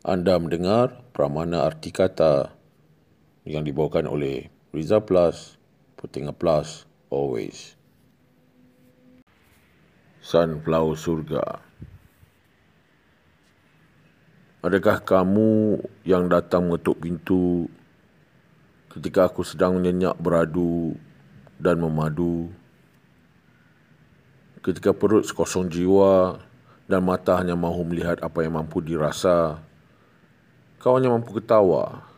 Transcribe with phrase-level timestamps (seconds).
[0.00, 2.48] Anda mendengar Pramana Arti Kata
[3.44, 5.60] yang dibawakan oleh Riza Plus,
[6.00, 7.76] Putinga Plus, Always.
[10.24, 11.60] Sunflower Surga
[14.64, 17.68] Adakah kamu yang datang mengetuk pintu
[18.96, 20.96] ketika aku sedang menyenyak beradu
[21.60, 22.48] dan memadu?
[24.64, 26.40] Ketika perut sekosong jiwa
[26.88, 29.68] dan mata hanya mahu melihat apa yang mampu dirasa.
[30.80, 32.08] Kau hanya mampu ketawa,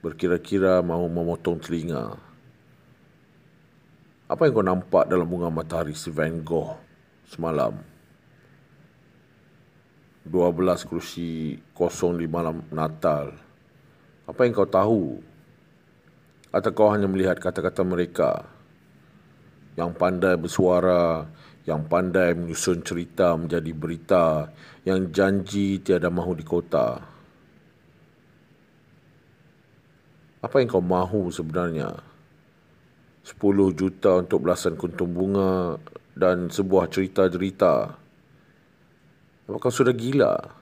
[0.00, 2.16] berkira-kira mahu memotong telinga.
[4.24, 6.80] Apa yang kau nampak dalam bunga matahari si Van Gogh
[7.28, 7.76] semalam?
[10.24, 13.36] 12 kerusi kosong di malam Natal.
[14.24, 15.20] Apa yang kau tahu?
[16.56, 18.48] Atau kau hanya melihat kata-kata mereka
[19.76, 21.28] yang pandai bersuara,
[21.68, 24.48] yang pandai menyusun cerita menjadi berita,
[24.88, 27.19] yang janji tiada mahu di kota.
[30.40, 32.00] Apa yang kau mahu sebenarnya?
[33.28, 35.76] 10 juta untuk belasan kuntum bunga
[36.16, 37.92] dan sebuah cerita-cerita.
[39.44, 40.56] Apakah sudah gila?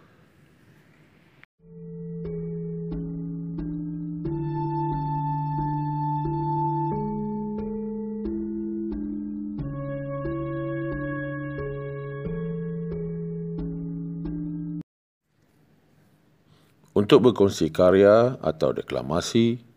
[16.98, 19.67] Untuk berkongsi karya atau deklamasi,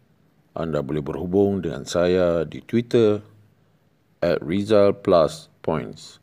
[0.52, 3.20] anda boleh berhubung dengan saya di Twitter
[4.22, 6.21] at Rizal Plus Points.